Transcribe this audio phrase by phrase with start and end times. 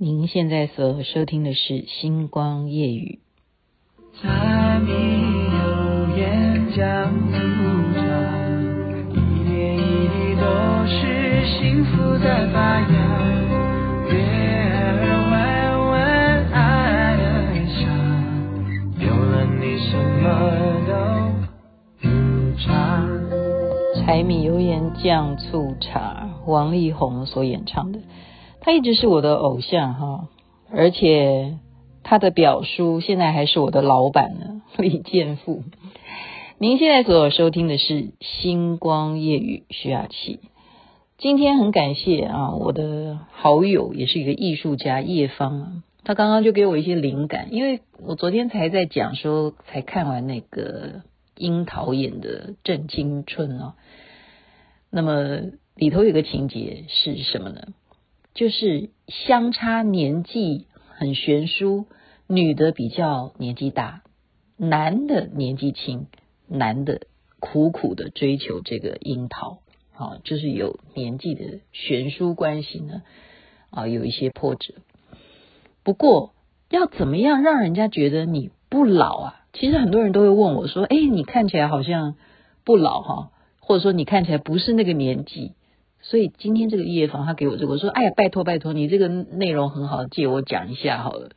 [0.00, 3.18] 您现在所收听的是《星光夜语》。
[4.22, 7.34] 柴米油盐酱醋
[7.94, 8.06] 茶，
[9.10, 10.46] 一点一滴都
[10.86, 12.94] 是幸福在发芽。
[14.06, 14.14] 月
[14.78, 15.02] 儿
[15.32, 15.34] 弯
[15.90, 15.98] 弯，
[16.52, 17.26] 爱的
[17.66, 17.82] 傻，
[19.04, 20.24] 有了你什么
[20.86, 20.94] 都
[22.02, 22.06] 不
[22.56, 23.02] 差。
[23.96, 27.98] 柴米油盐酱醋茶，王力宏所演唱的。
[28.60, 30.28] 他一直是我的偶像哈，
[30.70, 31.58] 而且
[32.02, 35.62] 他的表叔现在还是我的老板呢，李健富。
[36.58, 40.40] 您现在所收听的是《星光夜雨》徐雅琪。
[41.16, 45.72] 今天很感谢啊，我的好友也是一个艺术家叶芳啊，
[46.04, 51.02] 他刚刚就给我一些灵感，因为我昨天才在讲说，才看完那个
[51.36, 53.74] 樱桃演的《正青春》啊，
[54.90, 55.38] 那么
[55.76, 57.62] 里头有个情节是什么呢？
[58.38, 61.86] 就是相差年纪很悬殊，
[62.28, 64.04] 女的比较年纪大，
[64.56, 66.06] 男的年纪轻，
[66.46, 67.08] 男的
[67.40, 69.58] 苦苦的追求这个樱桃，
[69.92, 73.02] 啊，就是有年纪的悬殊关系呢，
[73.70, 74.72] 啊，有一些波折。
[75.82, 76.32] 不过
[76.70, 79.44] 要怎么样让人家觉得你不老啊？
[79.52, 82.14] 其实很多人都会问我说：“哎，你看起来好像
[82.62, 85.54] 不老哈，或者说你看起来不是那个年纪。”
[86.08, 91.32] 所以今天这个叶芳他给我这个，我说哎呀，拜托拜托，你这个内容很好，借我讲一下好了。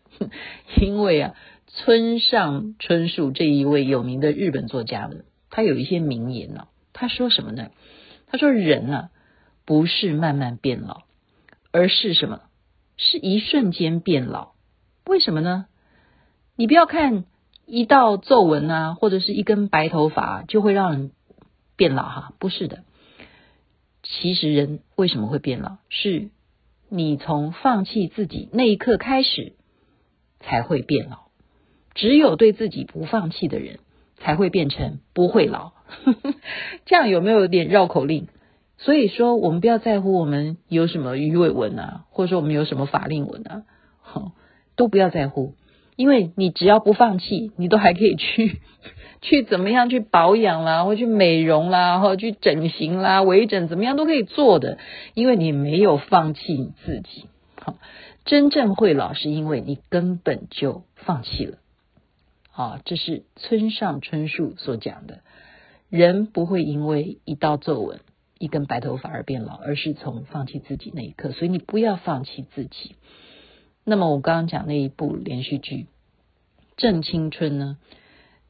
[0.82, 1.36] 因为啊，
[1.68, 6.68] 村上春树这一位有名的日本作家呢，他有一些名言呢、啊。
[6.94, 7.72] 他说什么呢？
[8.28, 9.10] 他说人啊，
[9.66, 11.02] 不是慢慢变老，
[11.74, 12.40] 而是什么？
[12.96, 14.54] 是一瞬间变老。
[15.06, 15.66] 为什么呢？
[16.56, 17.26] 你不要看
[17.66, 21.12] 一道皱纹啊，或者是一根白头发就会让人
[21.76, 22.86] 变老哈，不是的。
[24.14, 25.78] 其实人为什么会变老？
[25.88, 26.30] 是
[26.90, 29.54] 你从放弃自己那一刻开始
[30.42, 31.32] 才会变老。
[31.96, 33.80] 只有对自己不放弃的人，
[34.18, 35.72] 才会变成不会老。
[36.86, 38.28] 这样有没有点绕口令？
[38.78, 43.64] 所以说，我们不要在乎我们有什么鱼尾纹啊，或者说我们有什么法令纹啊，
[44.02, 44.34] 好，
[44.76, 45.56] 都不要在乎，
[45.96, 48.60] 因为你只要不放弃，你都还可以去。
[49.22, 54.80] 去怎么样去保养啦，或去美容啦，或去整形啦、微整，怎么样都可以做的，
[55.14, 57.28] 因为你没有放弃你自己。
[57.56, 57.78] 好，
[58.26, 61.60] 真正会老是因为你根本就放弃了。
[62.50, 65.20] 好，这是村上春树所讲的，
[65.90, 68.00] 人不会因为一道皱纹、
[68.40, 71.32] 一根白头发而变老，而是从放弃自己那一刻。
[71.32, 72.96] 所以你不要放弃自己。
[73.84, 75.76] 那么我刚刚讲那一部连续剧
[76.76, 77.78] 《正青春》呢？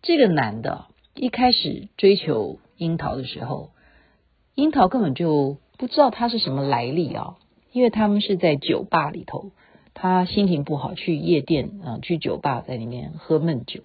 [0.02, 3.70] 这个男的一开始追求樱桃的时候，
[4.56, 7.38] 樱桃根本就不知道他是什么来历啊，
[7.72, 9.52] 因为他们是在酒吧里头，
[9.94, 13.82] 他心情不好去夜店啊，去酒吧在里面喝闷酒。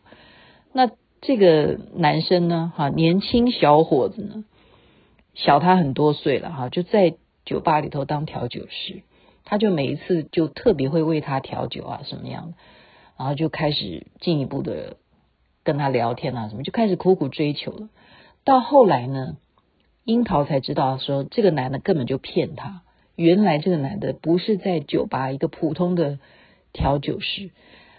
[0.72, 0.90] 那
[1.20, 4.44] 这个男生呢，哈，年轻小伙子呢，
[5.34, 9.02] 小他很多岁了哈，就在酒吧里头当调酒师，
[9.44, 12.54] 他就每一次就特别会为他调酒啊，什么样的，
[13.18, 14.96] 然后就开始进一步的。
[15.66, 17.88] 跟他聊天啊，什么就开始苦苦追求了。
[18.44, 19.36] 到后来呢，
[20.04, 22.82] 樱桃才知道说，这个男的根本就骗他。
[23.16, 26.20] 原来这个男的不是在酒吧一个普通的
[26.72, 27.50] 调酒师，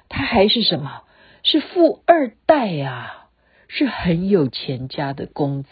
[0.08, 1.02] 他还是什么？
[1.44, 3.28] 是富二代呀，
[3.68, 5.70] 是很有钱家的公子。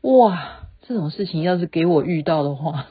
[0.00, 2.86] 哇，这种事情要是给我遇到的话，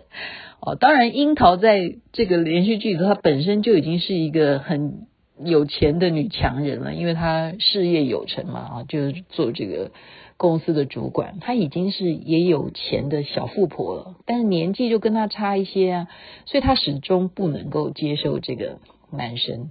[0.60, 5.06] 哦，当然，樱桃在这个连续剧里头，他本身就已经是一个很。
[5.44, 9.92] 有钱的女强人了，因为她事业有成嘛，啊，就是做这个
[10.36, 16.08] 公司的主管，她已经是也有钱的小富婆了，但是年纪就跟她差一些啊，
[16.46, 18.78] 所以她始终不能够接受这个
[19.12, 19.70] 男生，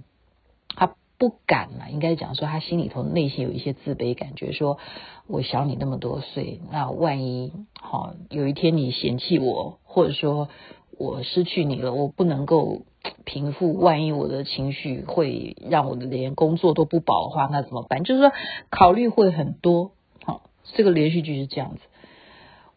[0.74, 4.78] 她不敢了，应该讲说她心里头内心有一些自卑感觉，说
[5.26, 10.48] 我小你那么多岁，那万一好有一天你嫌弃我，或者说
[10.96, 12.82] 我失去你了，我不能够。
[13.28, 18.02] 平复，万一我的情绪会让我的连工作都不保的话，那怎么办？
[18.02, 18.32] 就是说，
[18.70, 19.90] 考虑会很多。
[20.24, 21.80] 好，这个连续剧是这样子。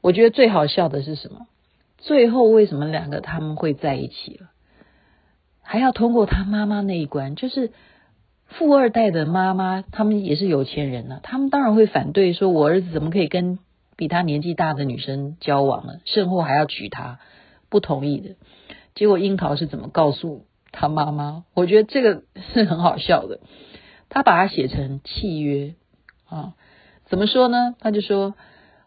[0.02, 1.48] 我觉得最好笑的是什么？
[2.00, 4.50] 最后为什么两个他们会在一起了？
[5.62, 7.72] 还要通过他妈妈那一关，就是
[8.48, 13.58] 富二代的妈妈，他们也是有钱人呢、他们当然会反对，说我儿子怎么可以跟
[13.96, 15.94] 比他年纪大的女生交往呢？
[16.04, 17.20] 甚或还要娶她，
[17.70, 18.36] 不同意的。
[18.96, 21.46] 结果樱桃是怎么告诉他妈妈？
[21.54, 22.24] 我觉得这个
[22.54, 23.40] 是很好笑的。
[24.10, 25.76] 他把它写成契约
[26.26, 26.54] 啊，
[27.06, 27.76] 怎么说呢？
[27.80, 28.36] 他就说，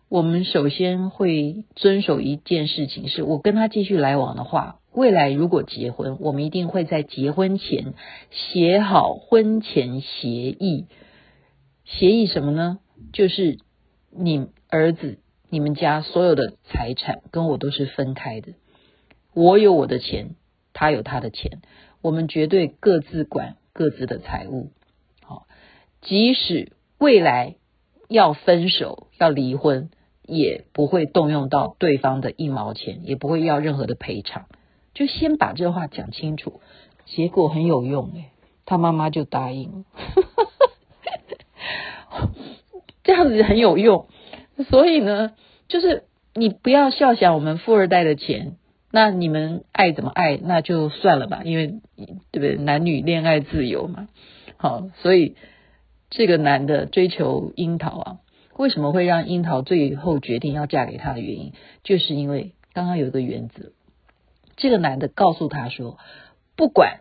[0.08, 7.94] 我们首先会遵守一件事情，是我跟他继续来往的话，未来如果结婚，我们一定会在结婚前
[8.30, 10.86] 写好婚前协议。
[11.84, 12.78] 协议什么呢？
[13.12, 13.58] 就是
[14.10, 15.18] 你儿子、
[15.50, 18.52] 你们家所有的财产跟我都是分开的，
[19.34, 20.36] 我有我的钱，
[20.74, 21.62] 他有他的钱，
[22.02, 24.72] 我们绝对各自管各自的财务。
[25.22, 25.46] 好，
[26.02, 27.54] 即使未来
[28.08, 29.88] 要分手、要离婚，
[30.26, 34.44] 也不会动用到对方的一毛钱，也不会要任何的赔偿。
[34.92, 36.60] 就先把这话讲清楚，
[37.06, 38.26] 结果很有用诶，
[38.66, 39.84] 他妈妈就答应了，
[43.02, 44.08] 这样子很有用。
[44.70, 45.32] 所以呢，
[45.68, 46.04] 就是
[46.34, 48.56] 你不要笑想我们富二代的钱，
[48.96, 51.80] 那你们爱怎么爱那就算了吧，因为
[52.30, 52.54] 对不对？
[52.54, 54.08] 男女恋爱自由嘛。
[54.56, 55.34] 好，所以
[56.10, 58.18] 这个男的追求樱桃啊，
[58.56, 63.72] 为什么会让樱桃最后决定要嫁给他的原因，就是因为刚刚有一个原则。
[64.56, 65.98] 这个男的告诉他说
[66.54, 67.00] ：“不管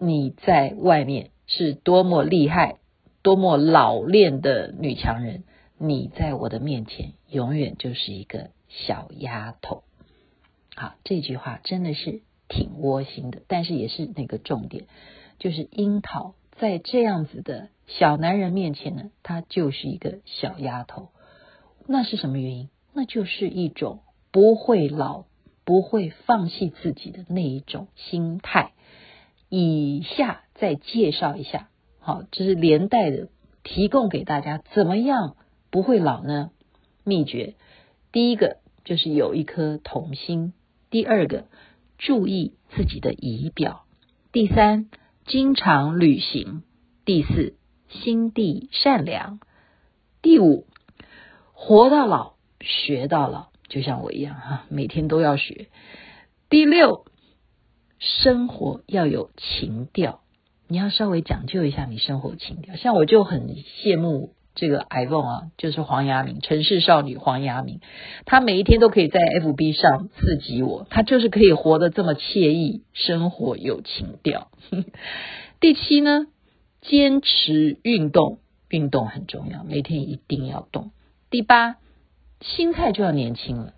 [0.00, 2.78] 你在外面是多么厉害、
[3.22, 5.44] 多么老练的女强人，
[5.78, 9.84] 你在我的面前永远就是一个小丫头。”
[10.78, 14.86] 好，这句话真的是挺窝心的，但是也是那个重点，
[15.38, 21.08] 就是樱桃在这样子的小男人面前呢，她就是一个小丫头。
[21.86, 22.68] 那是什么原因？
[22.92, 25.24] 那就是一种不会老。
[25.64, 28.72] 不会放弃自己的那一种心态。
[29.50, 33.28] 以下再介绍一下，好，这是连带的
[33.64, 35.36] 提供给大家，怎么样
[35.70, 36.52] 不会老呢？
[37.04, 37.54] 秘诀，
[38.12, 40.54] 第一个就是有一颗童心，
[40.90, 41.46] 第二个
[41.98, 43.84] 注意自己的仪表，
[44.32, 44.88] 第三
[45.26, 46.62] 经常旅行，
[47.04, 47.56] 第四
[47.88, 49.40] 心地善良，
[50.22, 50.66] 第五
[51.52, 53.48] 活到老学到老。
[53.68, 55.68] 就像我一样哈，每天都要学。
[56.48, 57.04] 第六，
[57.98, 60.22] 生活要有情调，
[60.68, 62.76] 你要稍微讲究一下你生活情调。
[62.76, 63.46] 像我就很
[63.82, 67.80] 羡慕这个 Ivonne 啊，就是黄雅明，城市少女黄雅明，
[68.26, 74.48] 她每一天都可以在 FB 上刺激我，她就是可以活得这么惬意，生活有情调。
[75.60, 76.26] 第七呢，
[76.80, 80.90] 坚持运动，运动很重要，每天一定要动。
[81.30, 81.76] 第八。
[82.40, 83.72] 心态就要年轻了，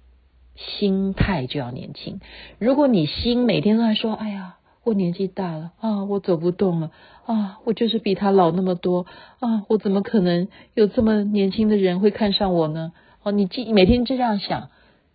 [0.55, 2.21] 心态就要年轻。
[2.59, 4.59] 如果你心每天都在说：“哎呀，
[4.91, 6.91] 我年纪大了啊，我走不动了
[7.25, 9.07] 啊，我就是比他老那么多
[9.39, 12.93] 啊，我怎么可能有这么年轻的人会看上我呢？”
[13.23, 14.71] 哦，你每天就这样想，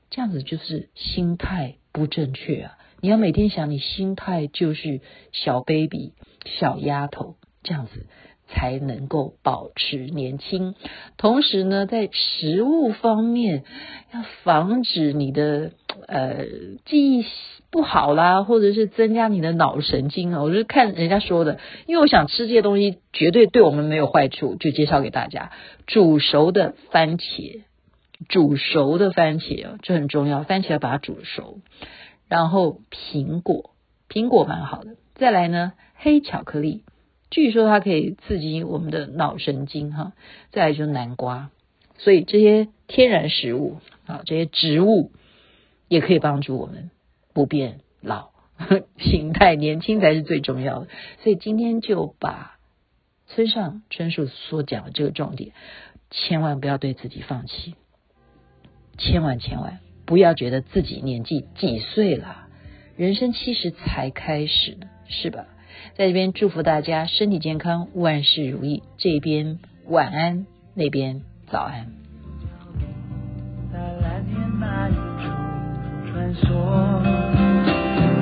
[0.10, 2.78] 这样子就是心态不正确啊！
[3.02, 5.02] 你要每天想，你心态就是
[5.34, 6.14] 小 baby、
[6.46, 8.06] 小丫头这样子。
[8.48, 10.76] 才能够保持年轻，
[11.18, 13.64] 同时呢，在食物方面
[14.14, 15.72] 要防止你的
[16.08, 16.46] 呃
[16.86, 17.26] 记忆
[17.72, 20.44] 不好啦，或者是增加你的脑神经啊。
[20.44, 25.52] 我就是看人家说的，因为我想吃这些东西绝对对我们没有坏处，就介绍给大家。
[25.88, 27.64] 煮熟的番茄，
[28.30, 31.60] 煮熟的番茄啊，这很重要，番茄要把它煮熟。
[32.30, 33.72] 然后苹果，
[34.08, 34.96] 苹果蛮好的。
[35.16, 36.84] 再来呢，黑巧克力。
[37.32, 40.14] 据说它可以刺激我们的脑神经哈，
[40.52, 41.50] 再来就是南瓜，
[41.98, 45.12] 所以这些天然食物啊，这些植物
[45.88, 46.92] 也可以帮助我们
[47.34, 48.30] 不变老，
[48.98, 50.88] 形态年轻才是最重要的。
[51.24, 52.58] 所以今天就把
[53.28, 55.52] 村上春树所讲的这个重点，
[56.12, 57.76] 千万不要对自己放弃，
[58.98, 62.48] 千万千万不要觉得自己年纪几岁了，
[62.96, 65.48] 人生其实才开始呢，是吧？
[65.96, 68.84] 在这边祝福大家身体健康，万事如意。
[68.98, 71.88] 这边晚安，那边早安。
[73.72, 75.30] 在蓝天白云处
[76.12, 76.46] 穿梭。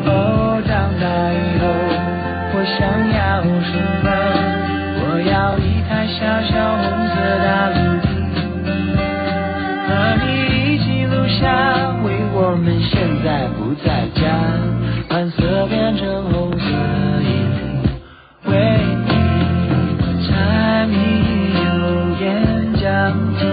[0.06, 1.64] 哦，长大以后，
[2.54, 2.80] 我想
[3.10, 3.72] 要什
[4.04, 4.08] 么？
[5.06, 6.20] 我要一台小
[6.52, 7.16] 小红色
[23.04, 23.53] out.